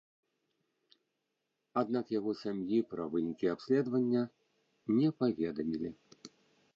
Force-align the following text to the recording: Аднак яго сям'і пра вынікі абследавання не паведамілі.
Аднак 1.81 2.05
яго 2.19 2.31
сям'і 2.43 2.79
пра 2.93 3.05
вынікі 3.15 3.51
абследавання 3.55 4.23
не 5.01 5.09
паведамілі. 5.21 5.89